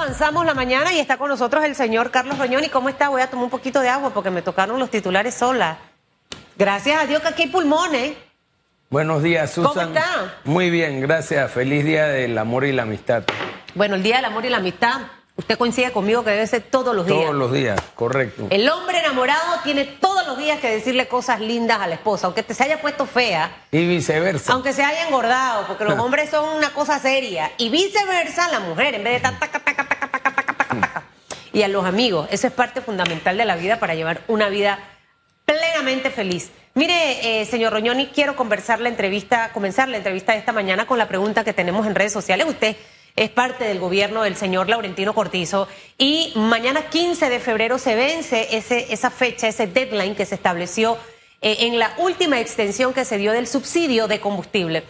[0.00, 2.64] avanzamos la mañana y está con nosotros el señor Carlos Roñón.
[2.64, 3.10] ¿Y cómo está?
[3.10, 5.76] Voy a tomar un poquito de agua porque me tocaron los titulares sola.
[6.56, 8.14] Gracias a Dios que aquí hay pulmones.
[8.88, 9.88] Buenos días, Susan.
[9.88, 10.34] ¿Cómo está?
[10.44, 11.52] Muy bien, gracias.
[11.52, 13.24] Feliz día del amor y la amistad.
[13.74, 15.02] Bueno, el Día del Amor y la Amistad,
[15.40, 17.18] usted coincide conmigo que debe ser todos los días.
[17.18, 18.46] Todos los días, correcto.
[18.50, 22.42] El hombre enamorado tiene todos los días que decirle cosas lindas a la esposa, aunque
[22.42, 24.52] te se haya puesto fea, Y viceversa.
[24.52, 27.50] aunque se haya engordado, porque los hombres son una cosa seria.
[27.58, 31.02] Y viceversa, la mujer, en vez de estar taca, taca, taca, taca, taca, taca, taca.
[31.52, 34.78] Y a los amigos, eso es parte fundamental de la vida para llevar una vida
[35.44, 36.50] plenamente feliz.
[36.74, 40.98] Mire, eh, señor Roñoni, quiero conversar la entrevista, comenzar la entrevista de esta mañana con
[40.98, 42.46] la pregunta que tenemos en redes sociales.
[42.48, 42.76] Usted
[43.16, 45.68] es parte del gobierno del señor Laurentino Cortizo
[45.98, 50.96] y mañana 15 de febrero se vence ese, esa fecha, ese deadline que se estableció
[51.42, 54.84] eh, en la última extensión que se dio del subsidio de combustible.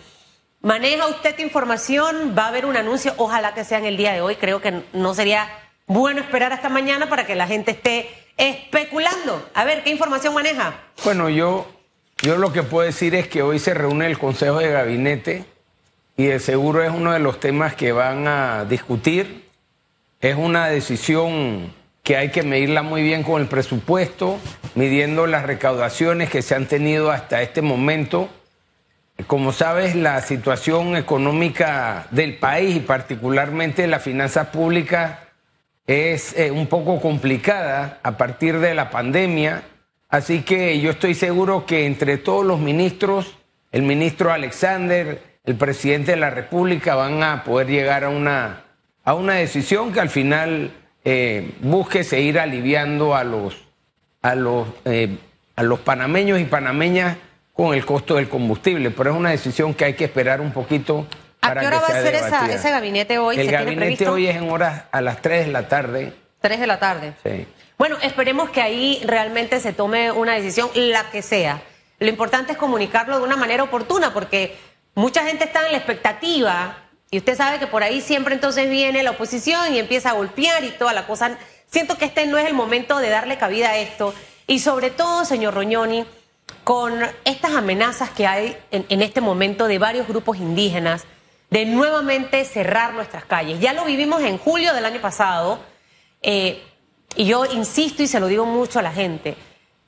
[0.62, 2.34] ¿Maneja usted información?
[2.37, 3.14] ¿Va a haber un anuncio?
[3.16, 4.37] Ojalá que sea en el día de hoy.
[4.37, 5.48] Creo que no sería
[5.87, 9.48] bueno esperar hasta mañana para que la gente esté especulando.
[9.55, 10.75] A ver, ¿qué información maneja?
[11.05, 11.66] Bueno, yo,
[12.22, 15.44] yo lo que puedo decir es que hoy se reúne el Consejo de Gabinete
[16.20, 19.48] y de seguro es uno de los temas que van a discutir.
[20.20, 24.38] Es una decisión que hay que medirla muy bien con el presupuesto,
[24.74, 28.28] midiendo las recaudaciones que se han tenido hasta este momento.
[29.26, 35.20] Como sabes, la situación económica del país y particularmente la finanza pública
[35.86, 39.62] es eh, un poco complicada a partir de la pandemia.
[40.10, 43.38] Así que yo estoy seguro que entre todos los ministros,
[43.72, 48.62] el ministro Alexander, el presidente de la República van a poder llegar a una,
[49.05, 50.70] a una decisión que al final
[51.05, 53.56] eh, busque seguir aliviando a los,
[54.22, 55.16] a, los, eh,
[55.56, 57.16] a los panameños y panameñas
[57.52, 58.91] con el costo del combustible.
[58.91, 61.06] Pero es una decisión que hay que esperar un poquito.
[61.41, 63.36] ¿A para qué hora que va a ser esa- ese gabinete hoy?
[63.36, 66.12] El ¿Se tiene gabinete hoy es en horas a las 3 de la tarde.
[66.41, 67.14] Tres de la tarde.
[67.25, 67.47] Sí.
[67.78, 71.62] Bueno, esperemos que ahí realmente se tome una decisión, la que sea.
[71.98, 74.56] Lo importante es comunicarlo de una manera oportuna, porque
[74.95, 76.77] mucha gente está en la expectativa
[77.11, 80.65] y usted sabe que por ahí siempre entonces viene la oposición y empieza a golpear
[80.65, 81.39] y toda la cosa.
[81.67, 84.15] Siento que este no es el momento de darle cabida a esto
[84.47, 86.05] y sobre todo, señor Roñoni,
[86.65, 91.05] con estas amenazas que hay en, este momento de varios grupos indígenas
[91.51, 93.61] de nuevamente cerrar nuestras calles.
[93.61, 95.61] Ya lo vivimos en julio del año pasado.
[96.22, 96.62] Eh,
[97.17, 99.37] y yo insisto y se lo digo mucho a la gente,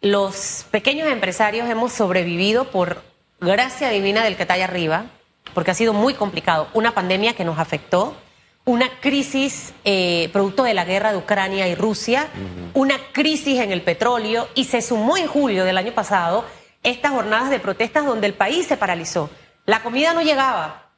[0.00, 3.02] los pequeños empresarios hemos sobrevivido por
[3.42, 5.06] gracia divina del que está allá arriba,
[5.52, 6.68] porque ha sido muy complicado.
[6.74, 8.16] Una pandemia que nos afectó,
[8.64, 12.28] una crisis eh, producto de la guerra de Ucrania y Rusia,
[12.74, 16.44] una crisis en el petróleo y se sumó en julio del año pasado
[16.84, 19.30] estas jornadas de protestas donde el país se paralizó.
[19.66, 20.90] La comida no llegaba,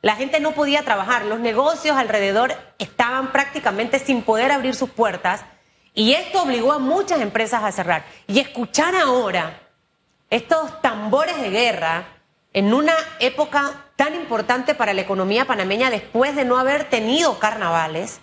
[0.00, 5.44] la gente no podía trabajar, los negocios alrededor estaban prácticamente sin poder abrir sus puertas
[5.92, 8.04] y esto obligó a muchas empresas a cerrar.
[8.26, 9.69] Y escuchar ahora
[10.30, 12.04] estos tambores de guerra
[12.52, 18.20] en una época tan importante para la economía panameña después de no haber tenido carnavales,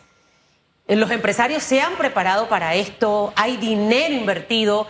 [0.87, 4.87] eh, los empresarios se han preparado para esto, hay dinero invertido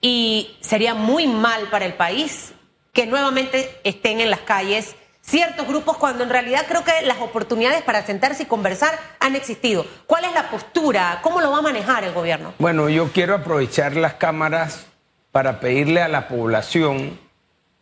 [0.00, 2.52] y sería muy mal para el país
[2.92, 7.82] que nuevamente estén en las calles ciertos grupos cuando en realidad creo que las oportunidades
[7.82, 9.86] para sentarse y conversar han existido.
[10.06, 11.20] ¿Cuál es la postura?
[11.22, 12.54] ¿Cómo lo va a manejar el gobierno?
[12.58, 14.86] Bueno, yo quiero aprovechar las cámaras
[15.32, 17.18] para pedirle a la población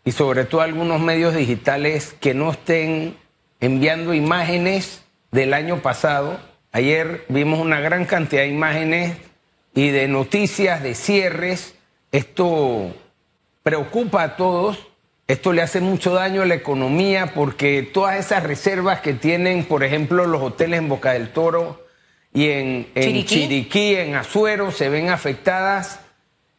[0.05, 3.17] y sobre todo a algunos medios digitales que no estén
[3.61, 6.41] enviando imágenes del año pasado.
[6.73, 9.17] Ayer vimos una gran cantidad de imágenes
[9.75, 11.75] y de noticias de cierres.
[12.13, 12.95] Esto
[13.63, 14.87] preocupa a todos.
[15.27, 19.85] Esto le hace mucho daño a la economía porque todas esas reservas que tienen, por
[19.85, 21.87] ejemplo, los hoteles en Boca del Toro
[22.33, 23.27] y en, en Chiriquí.
[23.27, 26.01] Chiriquí, en Azuero, se ven afectadas.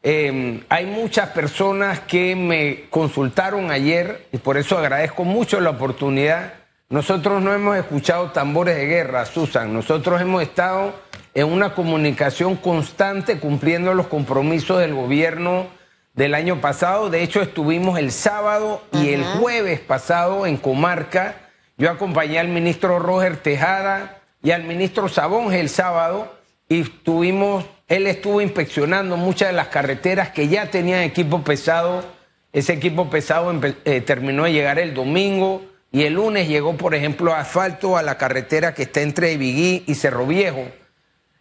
[0.04, 6.54] Eh, hay muchas personas que me consultaron ayer y por eso agradezco mucho la oportunidad.
[6.90, 9.74] Nosotros no hemos escuchado tambores de guerra, Susan.
[9.74, 10.94] Nosotros hemos estado
[11.34, 15.68] en una comunicación constante cumpliendo los compromisos del gobierno
[16.14, 17.10] del año pasado.
[17.10, 21.36] De hecho, estuvimos el sábado y el jueves pasado en Comarca.
[21.78, 26.36] Yo acompañé al ministro Roger Tejada y al ministro Sabón el sábado
[26.68, 32.06] y estuvimos, él estuvo inspeccionando muchas de las carreteras que ya tenían equipo pesado.
[32.54, 33.54] Ese equipo pesado
[33.84, 35.62] eh, terminó de llegar el domingo
[35.92, 39.96] y el lunes llegó, por ejemplo, asfalto a la carretera que está entre Viguí y
[39.96, 40.66] Cerro Viejo.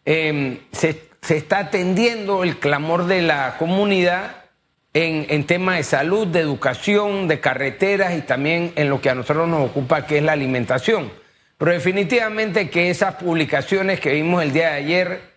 [0.05, 4.35] Se, se está atendiendo el clamor de la comunidad
[4.93, 9.15] en, en temas de salud, de educación, de carreteras y también en lo que a
[9.15, 11.13] nosotros nos ocupa, que es la alimentación.
[11.59, 15.30] Pero definitivamente que esas publicaciones que vimos el día de ayer,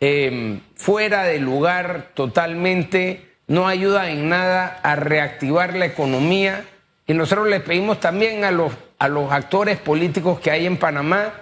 [0.00, 6.64] em, fuera de lugar totalmente, no ayudan en nada a reactivar la economía.
[7.06, 11.32] Y nosotros le pedimos también a los, a los actores políticos que hay en Panamá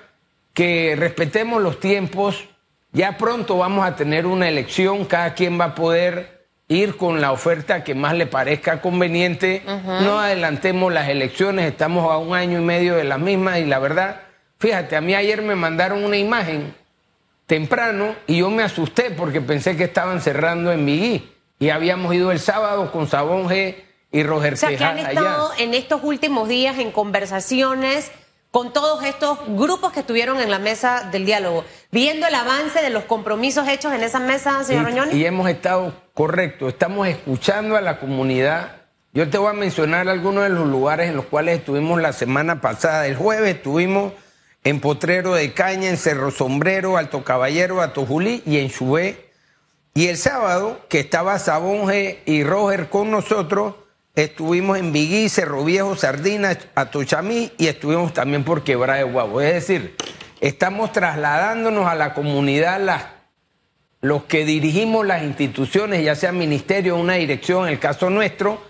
[0.54, 2.44] que respetemos los tiempos.
[2.92, 7.32] Ya pronto vamos a tener una elección, cada quien va a poder ir con la
[7.32, 9.62] oferta que más le parezca conveniente.
[9.66, 13.78] No adelantemos las elecciones, estamos a un año y medio de las mismas y la
[13.78, 14.20] verdad
[14.58, 16.74] Fíjate, a mí ayer me mandaron una imagen
[17.46, 22.32] temprano y yo me asusté porque pensé que estaban cerrando en Miguí y habíamos ido
[22.32, 23.76] el sábado con Sabón G
[24.12, 28.10] y Roger O sea, que han estado en estos últimos días en conversaciones
[28.50, 32.88] con todos estos grupos que estuvieron en la mesa del diálogo, viendo el avance de
[32.88, 37.82] los compromisos hechos en esa mesa, señor y, Y hemos estado, correcto, estamos escuchando a
[37.82, 38.76] la comunidad.
[39.12, 42.62] Yo te voy a mencionar algunos de los lugares en los cuales estuvimos la semana
[42.62, 43.06] pasada.
[43.06, 44.14] El jueves estuvimos
[44.66, 49.30] en Potrero de Caña, en Cerro Sombrero, Alto Caballero, Atojulí y en Chubé.
[49.94, 53.76] Y el sábado, que estaba Sabonge y Roger con nosotros,
[54.16, 59.40] estuvimos en Viguí, Cerro Viejo, Sardina, Atochamí y estuvimos también por Quebrada de Guabo.
[59.40, 59.94] Es decir,
[60.40, 63.04] estamos trasladándonos a la comunidad las,
[64.00, 68.60] los que dirigimos las instituciones, ya sea ministerio una dirección, en el caso nuestro,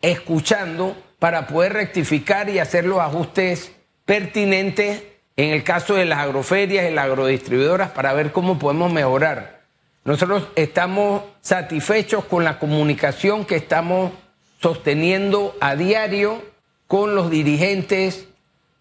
[0.00, 3.72] escuchando para poder rectificar y hacer los ajustes
[4.06, 9.62] pertinentes en el caso de las agroferias y las agrodistribuidoras para ver cómo podemos mejorar.
[10.04, 14.12] Nosotros estamos satisfechos con la comunicación que estamos
[14.60, 16.42] sosteniendo a diario
[16.86, 18.26] con los dirigentes,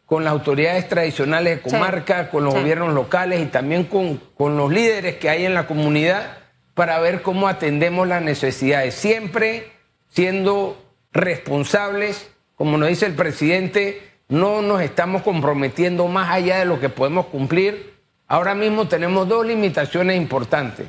[0.06, 4.72] con las autoridades tradicionales de comarca, con los gobiernos locales y también con, con los
[4.72, 6.38] líderes que hay en la comunidad
[6.74, 9.72] para ver cómo atendemos las necesidades, siempre
[10.10, 10.84] siendo
[11.14, 16.88] responsables, como nos dice el presidente, no nos estamos comprometiendo más allá de lo que
[16.88, 17.96] podemos cumplir.
[18.30, 20.88] Ahora mismo tenemos dos limitaciones importantes.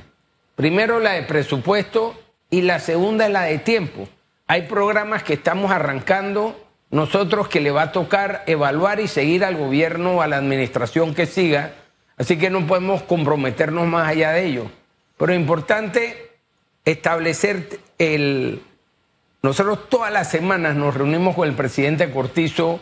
[0.55, 2.15] Primero la de presupuesto
[2.51, 4.09] y la segunda es la de tiempo.
[4.47, 6.57] Hay programas que estamos arrancando
[6.93, 11.27] nosotros que le va a tocar evaluar y seguir al gobierno a la administración que
[11.27, 11.73] siga,
[12.17, 14.71] así que no podemos comprometernos más allá de ello.
[15.19, 16.31] Pero es importante
[16.85, 18.63] establecer el...
[19.43, 22.79] Nosotros todas las semanas nos reunimos con el presidente Cortizo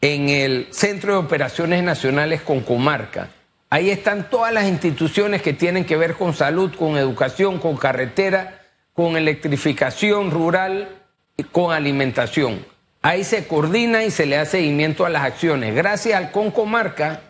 [0.00, 3.28] en el Centro de Operaciones Nacionales con Comarca.
[3.70, 8.62] Ahí están todas las instituciones que tienen que ver con salud, con educación, con carretera,
[8.92, 10.88] con electrificación rural
[11.36, 12.64] y con alimentación.
[13.02, 15.74] Ahí se coordina y se le da seguimiento a las acciones.
[15.74, 17.20] Gracias al Concomarca,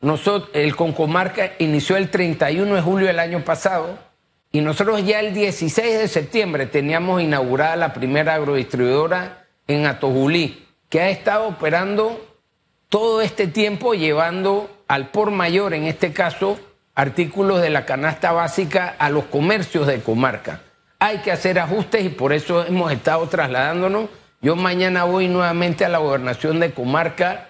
[0.00, 3.98] nosotros, el Concomarca inició el 31 de julio del año pasado
[4.52, 11.00] y nosotros ya el 16 de septiembre teníamos inaugurada la primera agrodistribuidora en Atojulí que
[11.00, 12.24] ha estado operando
[12.88, 16.58] todo este tiempo llevando al por mayor, en este caso,
[16.94, 20.62] artículos de la canasta básica a los comercios de comarca.
[20.98, 24.08] Hay que hacer ajustes y por eso hemos estado trasladándonos.
[24.40, 27.48] Yo mañana voy nuevamente a la gobernación de comarca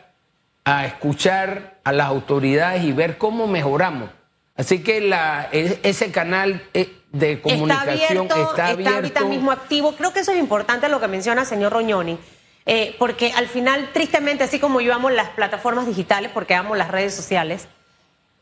[0.65, 4.11] a escuchar a las autoridades y ver cómo mejoramos.
[4.57, 8.83] Así que la, e, ese canal eh, de comunicación está abierto.
[8.83, 9.93] Está, ahorita mismo activo.
[9.93, 12.19] Creo que eso es importante lo que menciona el señor Roñoni.
[12.71, 16.91] Eh, porque al final, tristemente, así como yo amo las plataformas digitales, porque amo las
[16.91, 17.67] redes sociales,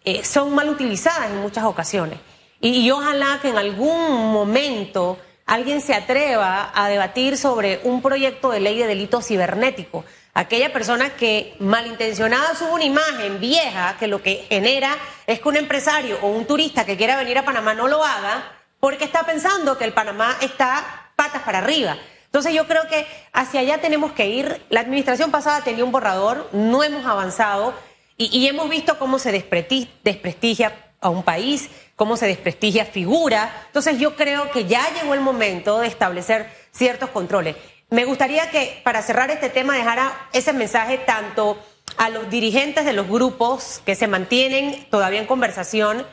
[0.05, 2.19] eh, son mal utilizadas en muchas ocasiones.
[2.61, 8.59] Y, ojalá que en algún momento alguien se atreva a debatir sobre un proyecto de
[8.59, 10.05] ley de delito cibernético.
[10.35, 14.97] Aquella persona que malintencionada sube una imagen vieja que lo que genera
[15.29, 18.57] es que un empresario o un turista que quiera venir a Panamá no lo haga
[18.81, 21.97] porque está pensando que el Panamá está patas para arriba.
[22.27, 24.63] Entonces yo creo que hacia allá tenemos que ir.
[24.69, 27.75] La administración pasada tenía un borrador, no hemos avanzado
[28.19, 33.65] y, hemos visto cómo se desprestigia a un país, cómo se desprestigia figura.
[33.67, 37.57] Entonces yo creo que ya llegó el momento de establecer ciertos controles.
[37.91, 41.59] Me gustaría que para cerrar este tema dejara ese mensaje tanto
[41.97, 46.07] a los dirigentes de los grupos que se mantienen todavía en conversación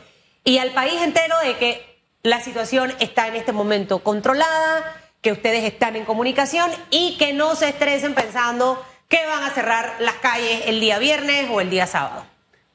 [0.43, 5.63] y al país entero de que la situación está en este momento controlada, que ustedes
[5.63, 10.63] están en comunicación y que no se estresen pensando que van a cerrar las calles
[10.67, 12.25] el día viernes o el día sábado.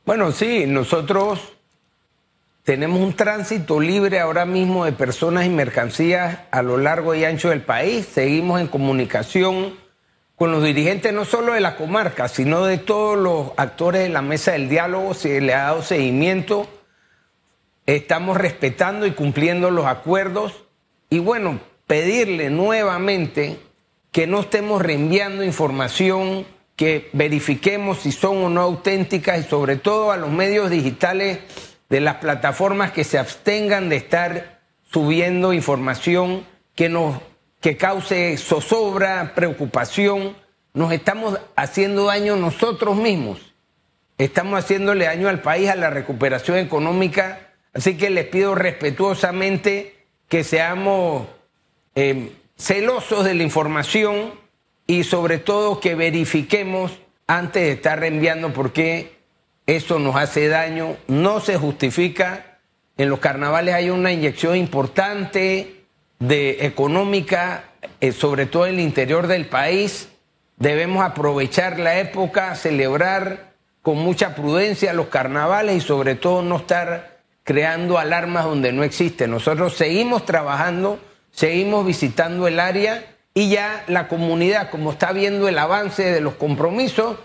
[0.07, 1.41] Bueno, sí, nosotros
[2.65, 7.51] tenemos un tránsito libre ahora mismo de personas y mercancías a lo largo y ancho
[7.51, 8.07] del país.
[8.07, 9.77] Seguimos en comunicación
[10.35, 14.23] con los dirigentes no solo de la comarca, sino de todos los actores de la
[14.23, 15.13] mesa del diálogo.
[15.13, 16.67] Se le ha dado seguimiento.
[17.85, 20.65] Estamos respetando y cumpliendo los acuerdos.
[21.11, 23.59] Y bueno, pedirle nuevamente
[24.13, 30.13] que no estemos reenviando información que verifiquemos si son o no auténticas y sobre todo
[30.13, 31.41] a los medios digitales
[31.89, 37.17] de las plataformas que se abstengan de estar subiendo información que nos
[37.61, 40.37] que cause zozobra, preocupación,
[40.75, 43.53] nos estamos haciendo daño nosotros mismos.
[44.17, 47.55] Estamos haciéndole daño al país, a la recuperación económica.
[47.73, 51.27] Así que les pido respetuosamente que seamos
[52.01, 54.31] eh, celosos de la información
[54.87, 56.93] y sobre todo que verifiquemos
[57.27, 59.17] antes de estar reenviando porque
[59.67, 62.61] eso nos hace daño, no se justifica.
[62.97, 65.83] En los carnavales hay una inyección importante
[66.21, 67.65] de económica,
[68.01, 70.09] eh, sobre todo en el interior del país.
[70.57, 77.19] Debemos aprovechar la época, celebrar con mucha prudencia los carnavales y sobre todo no estar
[77.43, 79.33] creando alarmas donde no existen.
[79.33, 81.01] Nosotros seguimos trabajando,
[81.39, 86.35] seguimos visitando el área y ya la comunidad, como está viendo el avance de los
[86.35, 87.17] compromisos,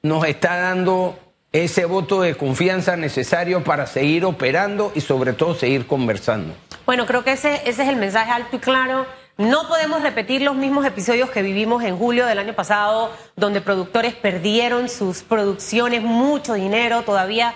[0.00, 1.18] nos está dando
[1.50, 6.54] ese voto de confianza necesario para seguir operando y sobre todo seguir conversando.
[6.86, 9.06] Bueno, creo que ese, ese es el mensaje alto y claro.
[9.38, 14.14] No podemos repetir los mismos episodios que vivimos en julio del año pasado, donde productores
[14.14, 17.54] perdieron sus producciones, mucho dinero, todavía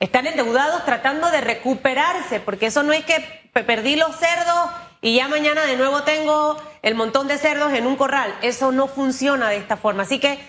[0.00, 4.70] están endeudados tratando de recuperarse, porque eso no es que perdí los cerdos
[5.06, 8.34] y ya mañana de nuevo tengo el montón de cerdos en un corral.
[8.42, 10.02] Eso no funciona de esta forma.
[10.02, 10.40] Así que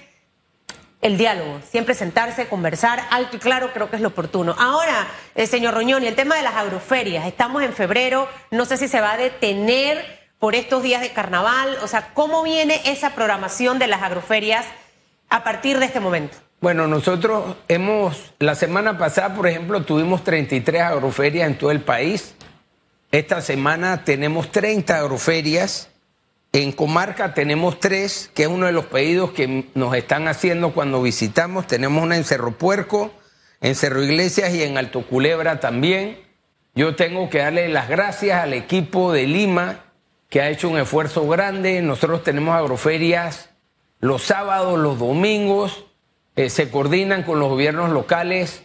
[0.99, 4.55] el diálogo, siempre sentarse, conversar, alto y claro, creo que es lo oportuno.
[4.57, 8.87] Ahora, eh, señor Roñoni, el tema de las agroferias, estamos en febrero, no sé si
[8.87, 10.03] se va a detener
[10.39, 14.65] por estos días de carnaval, o sea, ¿cómo viene esa programación de las agroferias
[15.29, 16.35] a partir de este momento?
[16.61, 22.33] Bueno, nosotros hemos, la semana pasada, por ejemplo, tuvimos 33 agroferias en todo el país.
[23.11, 25.89] Esta semana tenemos 30 agroferias
[26.53, 31.01] en comarca tenemos tres, que es uno de los pedidos que nos están haciendo cuando
[31.01, 31.67] visitamos.
[31.67, 33.11] Tenemos una en Cerro Puerco,
[33.61, 36.19] en Cerro Iglesias y en Alto Culebra también.
[36.73, 39.83] Yo tengo que darle las gracias al equipo de Lima,
[40.29, 41.81] que ha hecho un esfuerzo grande.
[41.81, 43.49] Nosotros tenemos agroferias
[43.99, 45.85] los sábados, los domingos,
[46.35, 48.63] eh, se coordinan con los gobiernos locales,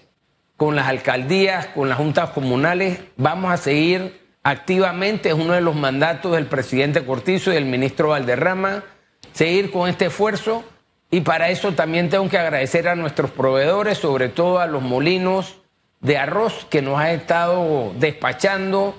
[0.56, 3.00] con las alcaldías, con las juntas comunales.
[3.16, 8.08] Vamos a seguir activamente, es uno de los mandatos del presidente Cortizo y del ministro
[8.08, 8.84] Valderrama,
[9.32, 10.64] seguir con este esfuerzo
[11.10, 15.56] y para eso también tengo que agradecer a nuestros proveedores, sobre todo a los molinos
[16.00, 18.94] de arroz que nos ha estado despachando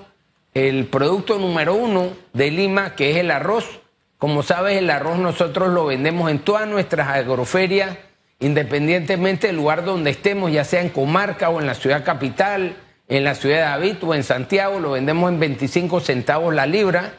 [0.54, 3.80] el producto número uno de Lima, que es el arroz.
[4.18, 7.98] Como sabes, el arroz nosotros lo vendemos en todas nuestras agroferias,
[8.38, 12.76] independientemente del lugar donde estemos, ya sea en comarca o en la ciudad capital,
[13.08, 17.12] en la ciudad de David o en Santiago lo vendemos en 25 centavos la libra,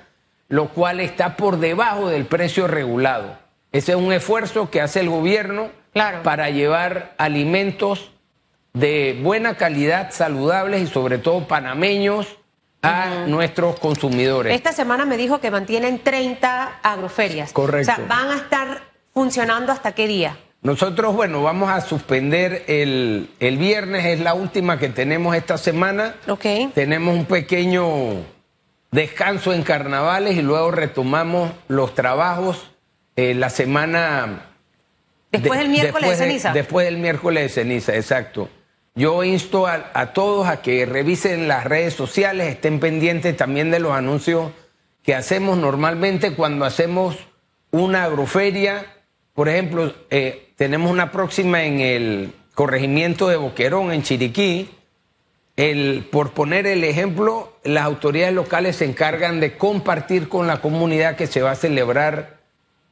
[0.47, 3.37] lo cual está por debajo del precio regulado.
[3.71, 5.69] Ese es un esfuerzo que hace el gobierno
[6.23, 8.11] para llevar alimentos
[8.73, 12.37] de buena calidad, saludables y sobre todo panameños
[12.81, 14.53] a nuestros consumidores.
[14.53, 17.51] Esta semana me dijo que mantienen 30 agroferias.
[17.51, 17.91] Correcto.
[17.91, 18.81] O sea, van a estar
[19.13, 20.37] funcionando hasta qué día?
[20.65, 26.15] Nosotros, bueno, vamos a suspender el, viernes, es la última que tenemos esta semana.
[26.27, 26.73] Ok.
[26.73, 27.85] Tenemos un pequeño
[28.89, 32.71] descanso en carnavales y luego retomamos los trabajos
[33.15, 34.47] eh, la semana...
[35.31, 36.51] Después del miércoles de, ceniza.
[36.51, 38.49] después del miércoles de ceniza, exacto.
[38.95, 43.79] Yo insto a, a, todos a que revisen las redes sociales, estén pendientes también de
[43.79, 44.51] los anuncios
[45.03, 47.17] que hacemos normalmente cuando hacemos
[47.69, 48.87] una agroferia.
[49.35, 54.69] Por ejemplo, eh, tenemos una próxima en el corregimiento de Boquerón, en Chiriquí.
[55.57, 61.15] El, por poner el ejemplo, las autoridades locales se encargan de compartir con la comunidad
[61.15, 62.39] que se va a celebrar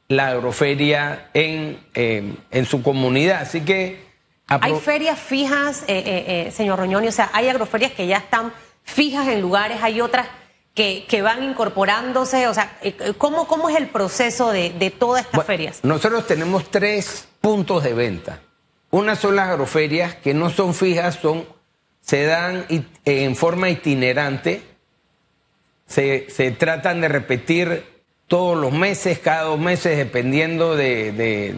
[0.08, 3.42] la agroferia en, eh, en su comunidad.
[3.42, 4.04] Así que...
[4.46, 7.08] ¿Hay ferias fijas, eh, eh, señor Roñoni?
[7.08, 8.52] O sea, hay agroferias que ya están
[8.82, 10.26] fijas en lugares, hay otras
[10.74, 12.48] que, que van incorporándose.
[12.48, 12.78] O sea,
[13.18, 15.80] ¿cómo, cómo es el proceso de, de todas estas ferias?
[15.82, 18.40] Nosotros tenemos tres puntos de venta.
[18.90, 21.46] Una son las agroferias que no son fijas, son,
[22.00, 22.66] se dan
[23.04, 24.62] en forma itinerante,
[25.86, 27.84] se, tratan de repetir
[28.26, 31.56] todos los meses, cada dos meses, dependiendo de, de,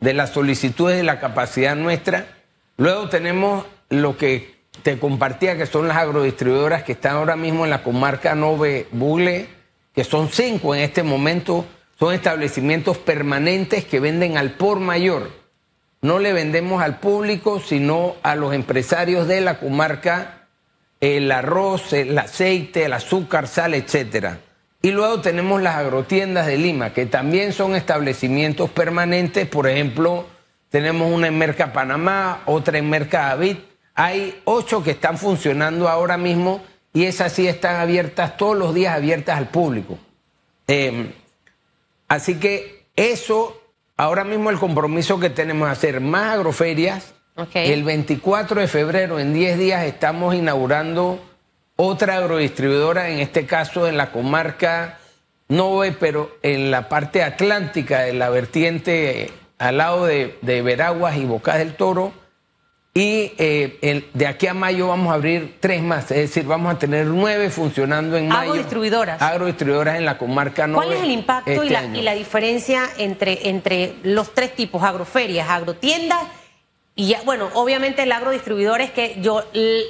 [0.00, 2.26] de las solicitudes de la capacidad nuestra.
[2.76, 7.70] Luego tenemos lo que te compartía, que son las agrodistribuidoras que están ahora mismo en
[7.70, 9.48] la comarca Nove Bugle,
[9.94, 11.64] que son cinco en este momento
[11.98, 15.30] son establecimientos permanentes que venden al por mayor.
[16.02, 20.48] No le vendemos al público, sino a los empresarios de la comarca
[21.00, 24.40] el arroz, el aceite, el azúcar, sal, etcétera.
[24.82, 30.26] Y luego tenemos las agrotiendas de Lima, que también son establecimientos permanentes, por ejemplo,
[30.68, 33.58] tenemos una en Merca Panamá, otra en Merca David.
[33.94, 38.94] Hay ocho que están funcionando ahora mismo y esas sí están abiertas todos los días,
[38.94, 39.98] abiertas al público.
[40.66, 41.12] Eh,
[42.08, 43.60] así que eso,
[43.96, 47.14] ahora mismo el compromiso que tenemos es hacer más agroferias.
[47.36, 47.72] Okay.
[47.72, 51.20] El 24 de febrero, en 10 días, estamos inaugurando
[51.76, 54.98] otra agrodistribuidora, en este caso en la comarca
[55.48, 61.24] Nove, pero en la parte atlántica de la vertiente al lado de, de Veraguas y
[61.24, 62.12] Bocas del Toro.
[62.96, 66.72] Y eh, el- de aquí a mayo vamos a abrir tres más, es decir, vamos
[66.72, 68.52] a tener nueve funcionando en mayo.
[68.52, 69.20] Agrodistribuidoras.
[69.20, 70.84] Agrodistribuidoras en la comarca Nove.
[70.86, 74.82] ¿Cuál es el impacto y, este la, y la diferencia entre, entre los tres tipos,
[74.84, 76.20] agroferias, agrotiendas
[76.94, 79.42] y ya, bueno, obviamente el agrodistribuidor es que yo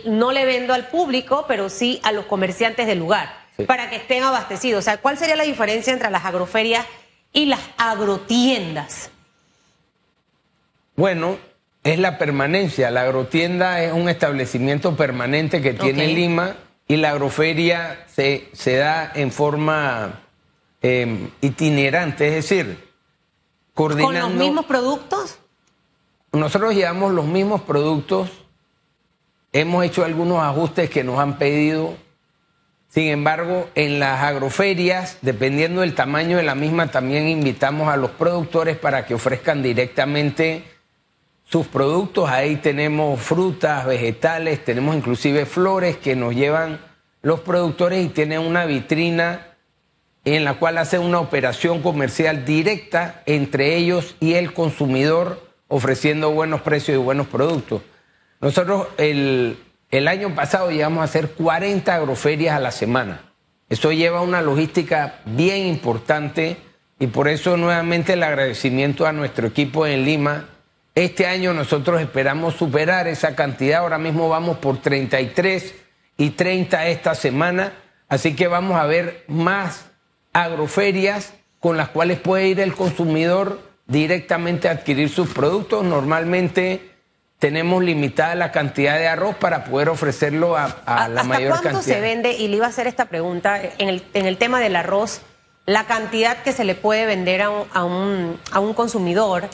[0.06, 3.64] no le vendo al público, pero sí a los comerciantes del lugar, Sí.
[3.64, 4.78] para que estén abastecidos.
[4.78, 6.86] O sea, ¿cuál sería la diferencia entre las agroferias
[7.34, 9.10] y las agrotiendas?
[10.96, 11.36] Bueno,
[11.84, 12.90] es la permanencia.
[12.90, 16.08] La agrotienda es un establecimiento permanente que tiene.
[16.08, 16.56] Lima
[16.88, 20.22] y la agroferia se, se da en forma
[20.82, 22.90] eh, itinerante, es decir,
[23.74, 24.20] coordinando.
[24.20, 25.38] ¿Con los mismos productos?
[26.32, 28.30] Nosotros llevamos los mismos productos,
[29.52, 31.96] hemos hecho algunos ajustes que nos han pedido.
[32.88, 38.10] Sin embargo, en las agroferias, dependiendo del tamaño de la misma, también invitamos a los
[38.12, 40.64] productores para que ofrezcan directamente
[41.54, 42.28] sus productos.
[42.28, 46.80] Ahí tenemos frutas, vegetales, tenemos inclusive flores que nos llevan
[47.22, 49.54] los productores y tienen una vitrina
[50.24, 56.60] en la cual hacen una operación comercial directa entre ellos y el consumidor, ofreciendo buenos
[56.62, 57.82] precios y buenos productos.
[58.40, 59.56] Nosotros el,
[59.92, 63.30] el año pasado llegamos a hacer 40 agroferias a la semana.
[63.68, 66.56] Eso lleva una logística bien importante
[66.98, 70.48] y por eso nuevamente el agradecimiento a nuestro equipo en Lima.
[70.94, 73.80] Este año nosotros esperamos superar esa cantidad.
[73.80, 75.74] Ahora mismo vamos por 33
[76.16, 77.72] y 30 esta semana.
[78.08, 79.86] Así que vamos a ver más
[80.32, 85.82] agroferias con las cuales puede ir el consumidor directamente a adquirir sus productos.
[85.82, 86.92] Normalmente
[87.40, 91.70] tenemos limitada la cantidad de arroz para poder ofrecerlo a, a la ¿Hasta mayor cuánto
[91.70, 91.94] cantidad.
[91.96, 92.32] se vende?
[92.34, 95.22] Y le iba a hacer esta pregunta en el, en el tema del arroz,
[95.66, 99.48] la cantidad que se le puede vender a un, a un, a un consumidor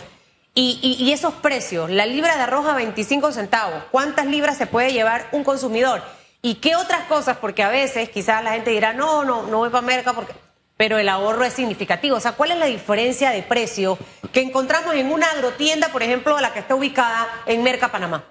[0.55, 1.91] y, y- y esos precios.
[1.91, 3.83] La libra de arroz a 25 centavos.
[3.91, 6.03] ¿Cuántas libras se puede llevar un consumidor?
[6.43, 7.37] ¿Y qué otras cosas?
[7.37, 10.33] Porque a veces quizás la gente dirá, no, no, no voy para América porque...
[10.77, 12.17] Pero el ahorro es significativo.
[12.17, 13.99] O sea, ¿cuál es la diferencia de precio
[14.33, 18.25] que encontramos en una agrotienda, por ejemplo, la que está ubicada en Merca, Panamá?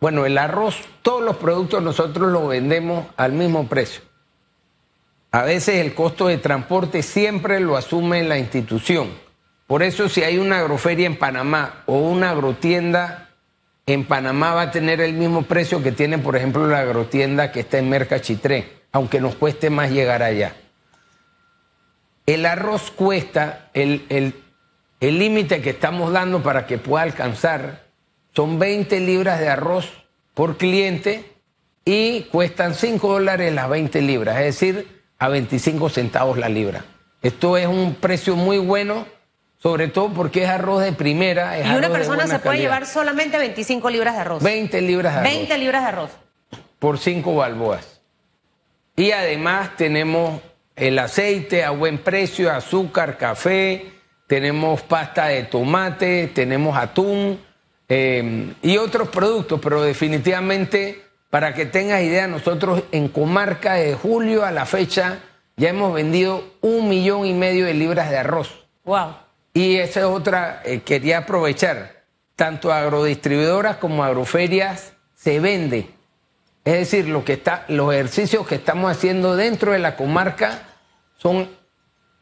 [0.00, 4.02] Bueno, el arroz, todos los productos nosotros los vendemos al mismo precio.
[5.32, 9.10] A veces el costo de transporte siempre lo asume la institución.
[9.66, 13.30] Por eso si hay una agroferia en Panamá o una agrotienda
[13.86, 17.60] en Panamá va a tener el mismo precio que tiene, por ejemplo, la agrotienda que
[17.60, 20.56] está en Mercachitré, aunque nos cueste más llegar allá.
[22.26, 24.34] El arroz cuesta, el el-
[25.00, 27.84] el límite que estamos dando para que pueda alcanzar
[28.34, 31.32] son 20 libras de arroz por cliente
[31.84, 36.84] y cuestan 5 dólares las 20 libras, es decir, a 25 centavos la libra.
[37.22, 39.06] Esto es un precio muy bueno,
[39.66, 41.58] sobre todo porque es arroz de primera.
[41.58, 42.62] Es Y una persona se puede calidad.
[42.62, 44.40] llevar solamente 25 libras de arroz.
[44.40, 46.10] 20 libras de arroz 20 libras de arroz.
[46.78, 48.00] por 5 balboas.
[48.94, 50.40] Y además tenemos
[50.76, 53.92] el aceite a buen precio, azúcar, café,
[54.28, 57.40] tenemos pasta de tomate, tenemos atún
[57.88, 64.44] eh, y otros productos, pero definitivamente, para que tengas idea, nosotros en comarca de julio
[64.44, 65.18] a la fecha
[65.56, 68.64] ya hemos vendido un millón y medio de libras de arroz.
[68.84, 69.25] Wow.
[69.56, 72.02] Y esa es otra, eh, quería aprovechar,
[72.34, 75.88] tanto agrodistribuidoras como agroferias se vende.
[76.62, 80.60] Es decir, lo que está, los ejercicios que estamos haciendo dentro de la comarca
[81.16, 81.48] son,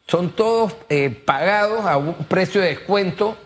[0.06, 3.36] son todos eh, pagados a un precio de descuento,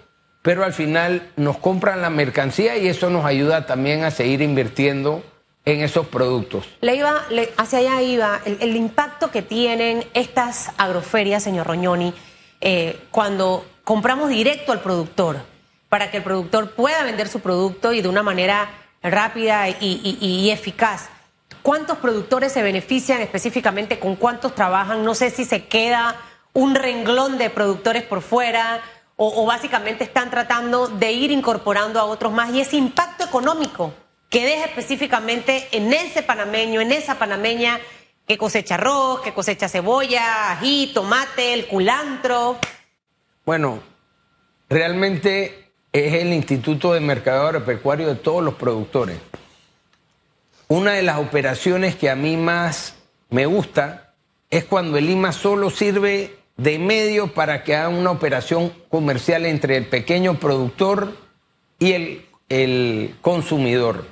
[0.42, 5.22] pero al final nos compran la mercancía y eso nos ayuda también a seguir invirtiendo
[5.64, 6.68] en esos productos.
[6.82, 7.22] Le iba,
[7.56, 12.12] hacia allá iba, el impacto que tienen estas agroferias, señor Roñoni,
[12.60, 15.40] eh, cuando compramos directo al productor,
[15.88, 18.68] para que el productor pueda vender su producto y de una manera
[19.02, 21.08] rápida y, y- y eficaz.
[21.62, 23.98] ¿Cuántos productores se benefician específicamente?
[23.98, 25.04] ¿Con cuántos trabajan?
[25.04, 26.16] No sé si se queda
[26.52, 28.80] un renglón de productores por fuera
[29.16, 33.92] o, o básicamente están tratando de ir incorporando a otros más y ese impacto económico
[34.30, 37.80] que deja específicamente en ese panameño, en esa panameña
[38.28, 42.58] que cosecha arroz, que cosecha cebolla, ají, tomate, el culantro.
[43.46, 43.80] Bueno,
[44.68, 49.16] realmente es el Instituto de Mercado Agropecuario de todos los productores.
[50.68, 52.96] Una de las operaciones que a mí más
[53.30, 54.12] me gusta
[54.50, 59.78] es cuando el IMA solo sirve de medio para que haga una operación comercial entre
[59.78, 61.16] el pequeño productor
[61.78, 64.04] y el, el consumidor.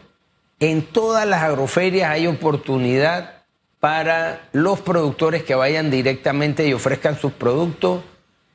[0.59, 3.36] En todas las agroferias hay oportunidad
[3.81, 8.03] para los productores que vayan directamente y ofrezcan sus productos.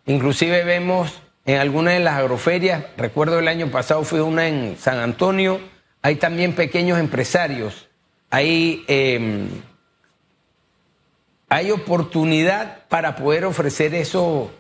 [0.06, 5.00] Inclusive vemos en algunas de las agroferias, recuerdo el año pasado fue una en San
[5.00, 5.60] Antonio,
[6.04, 7.88] hay también pequeños empresarios,
[8.30, 9.48] hay, em,
[11.50, 14.52] hay oportunidad para poder ofrecer eso,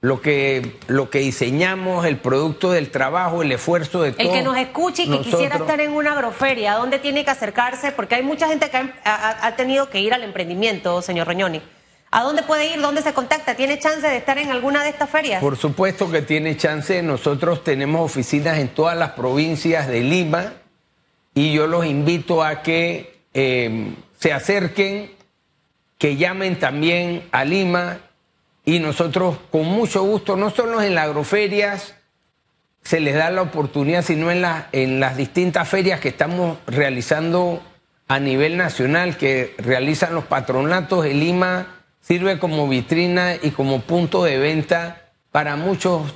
[0.00, 4.56] lo que, lo que diseñamos, el producto del trabajo, el esfuerzo de El que nos
[4.56, 7.92] escuche y que quisiera estar en una agroferia, ¿a dónde tiene que acercarse?
[7.92, 11.62] Porque hay mucha gente que ha, ha tenido que ir al emprendimiento, señor Roñoni.
[12.10, 12.80] ¿A dónde puede ir?
[12.80, 13.56] ¿Dónde se contacta?
[13.56, 15.40] ¿Tiene chance de estar en alguna de estas ferias?
[15.40, 17.02] Por supuesto que tiene chance.
[17.02, 20.52] Nosotros tenemos oficinas en todas las provincias de Lima
[21.34, 25.10] y yo los invito a que eh, se acerquen,
[25.98, 27.98] que llamen también a Lima
[28.66, 31.94] y nosotros con mucho gusto, no solo en las agroferias,
[32.82, 37.62] se les da la oportunidad, sino en, en las distintas ferias que estamos realizando
[38.08, 41.76] a nivel nacional, que realizan los patronatos de Lima
[42.06, 46.14] sirve como vitrina y como punto de venta para muchos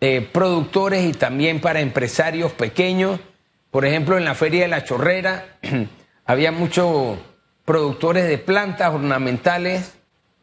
[0.00, 3.20] eh, productores y también para empresarios pequeños.
[3.70, 5.58] Por ejemplo, en la Feria de la Chorrera
[6.24, 7.18] había muchos
[7.66, 9.95] productores de plantas ornamentales.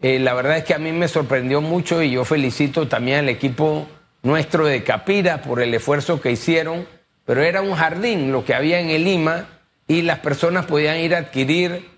[0.03, 3.29] Eh, la verdad es que a mí me sorprendió mucho y yo felicito también al
[3.29, 3.87] equipo
[4.21, 6.85] nuestro de Capira por el esfuerzo que hicieron,
[7.25, 9.47] pero era un jardín lo que había en el Lima
[9.87, 11.89] y las personas podían ir a adquirir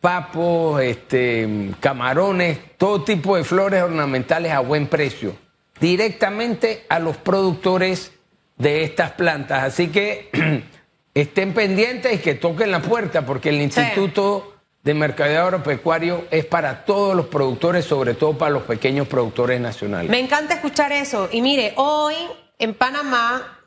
[0.00, 5.36] papos, este, camarones, todo tipo de flores ornamentales a buen precio,
[5.80, 8.10] directamente a los productores
[8.58, 9.62] de estas plantas.
[9.62, 10.30] Así que
[11.14, 14.53] estén pendientes y que toquen la puerta, porque el Instituto
[14.84, 20.10] de Mercadeo Agropecuario es para todos los productores, sobre todo para los pequeños productores nacionales.
[20.10, 21.28] Me encanta escuchar eso.
[21.32, 22.14] Y mire, hoy
[22.58, 23.60] en Panamá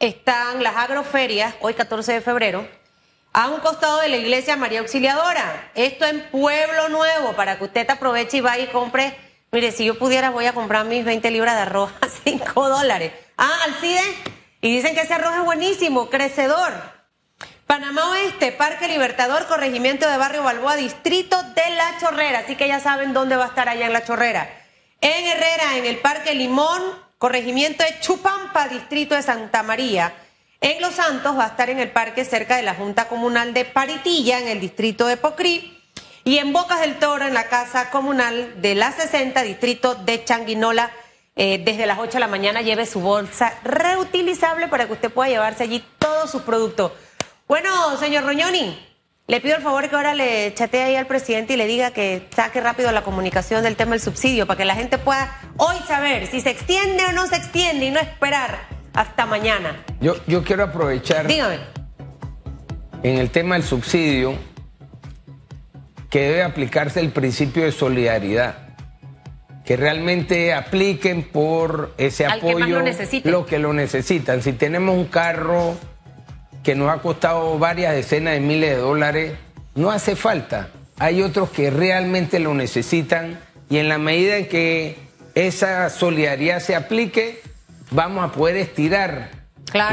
[0.00, 2.66] están las agroferias, hoy 14 de febrero
[3.32, 5.70] a un costado de la iglesia María Auxiliadora.
[5.76, 9.16] Esto en Pueblo Nuevo, para que usted aproveche y vaya y compre.
[9.52, 13.12] Mire, si yo pudiera, voy a comprar mis 20 libras de arroz a 5 dólares.
[13.38, 14.02] Ah, Alcide.
[14.62, 16.72] Y dicen que ese arroz es buenísimo, crecedor.
[17.70, 22.40] Panamá Oeste, Parque Libertador, Corregimiento de Barrio Balboa, Distrito de La Chorrera.
[22.40, 24.50] Así que ya saben dónde va a estar allá en La Chorrera.
[25.00, 26.82] En Herrera, en el Parque Limón,
[27.16, 30.12] Corregimiento de Chupampa, Distrito de Santa María.
[30.60, 33.64] En Los Santos va a estar en el parque cerca de la Junta Comunal de
[33.64, 35.80] Paritilla, en el distrito de Pocrí.
[36.24, 40.90] Y en Bocas del Toro, en la Casa Comunal de la 60, distrito de Changuinola,
[41.36, 45.30] eh, desde las 8 de la mañana lleve su bolsa reutilizable para que usted pueda
[45.30, 46.90] llevarse allí todos sus productos.
[47.50, 48.78] Bueno, señor Roñoni,
[49.26, 52.28] le pido el favor que ahora le chatee ahí al presidente y le diga que
[52.32, 56.28] saque rápido la comunicación del tema del subsidio para que la gente pueda hoy saber
[56.28, 59.84] si se extiende o no se extiende y no esperar hasta mañana.
[60.00, 61.26] Yo, yo quiero aprovechar.
[61.26, 61.58] Dígame.
[63.02, 64.34] En el tema del subsidio,
[66.08, 68.76] que debe aplicarse el principio de solidaridad.
[69.64, 72.84] Que realmente apliquen por ese apoyo lo,
[73.24, 74.40] lo que lo necesitan.
[74.40, 75.76] Si tenemos un carro
[76.62, 79.32] que nos ha costado varias decenas de miles de dólares,
[79.74, 80.68] no hace falta.
[80.98, 84.98] Hay otros que realmente lo necesitan y en la medida en que
[85.34, 87.40] esa solidaridad se aplique,
[87.90, 89.30] vamos a poder estirar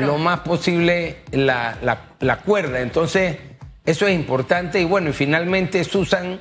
[0.02, 2.82] lo más posible la, cuerda.
[2.82, 3.38] Entonces,
[3.86, 4.82] eso es importante.
[4.82, 6.40] Y bueno, y finalmente, Susan,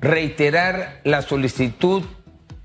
[0.00, 2.02] reiterar la solicitud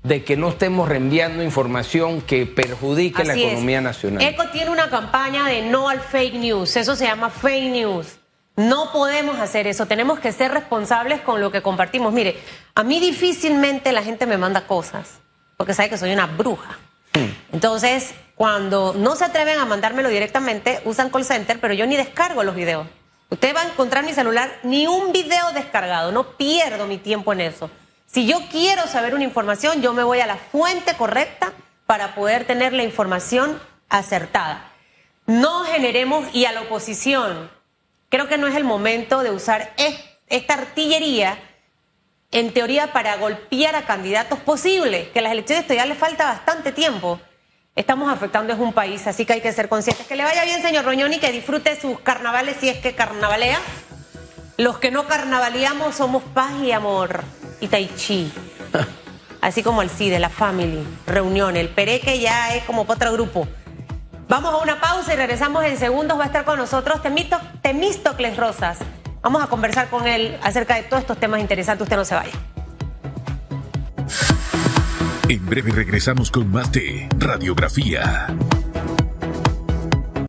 [0.02, 4.22] de que no estemos reenviando información que perjudique la economía nacional.
[4.22, 8.18] ECO tiene una campaña de no al fake news, eso se llama fake news.
[8.56, 12.12] No podemos hacer eso, tenemos que ser responsables con lo que compartimos.
[12.12, 12.36] Mire,
[12.74, 15.20] a mí difícilmente la gente me manda cosas,
[15.56, 16.78] porque sabe que soy una bruja.
[17.52, 22.42] Entonces, cuando no se atreven a mandármelo directamente, usan call center, pero yo ni descargo
[22.42, 22.86] los videos.
[23.30, 27.32] Usted va a encontrar en mi celular ni un video descargado, no pierdo mi tiempo
[27.32, 27.70] en eso.
[28.12, 31.54] Si yo quiero saber una información, yo me voy a la fuente correcta
[31.86, 34.70] para poder tener la información acertada.
[35.24, 37.50] No generemos, y a la oposición,
[38.10, 39.72] creo que no es el momento de usar
[40.28, 41.38] esta artillería
[42.32, 46.70] en teoría para golpear a candidatos posibles, que a las elecciones todavía le falta bastante
[46.70, 47.18] tiempo.
[47.74, 50.06] Estamos afectando es un país, así que hay que ser conscientes.
[50.06, 53.58] Que le vaya bien, señor Roñoni, que disfrute sus carnavales si es que carnavalea.
[54.58, 57.24] Los que no carnavaleamos somos paz y amor
[57.62, 58.30] y tai chi.
[59.40, 63.48] Así como el CIDE, la family, reunión, el pereque ya es como para otro grupo.
[64.28, 66.18] Vamos a una pausa y regresamos en segundos.
[66.18, 67.00] Va a estar con nosotros
[67.62, 68.78] Temístocles Rosas.
[69.20, 71.84] Vamos a conversar con él acerca de todos estos temas interesantes.
[71.84, 72.32] Usted no se vaya.
[75.28, 78.26] En breve regresamos con más de Radiografía.